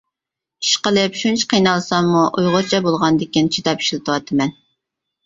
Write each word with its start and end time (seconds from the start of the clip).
ئىشقىلىپ 0.63 1.19
شۇنچە 1.19 1.45
قىينالساممۇ 1.51 2.21
ئۇيغۇرچە 2.39 2.79
بولغاندىكىن 2.87 3.51
چىداپ 3.59 3.85
ئىشلىتىۋاتىمەن. 3.85 4.57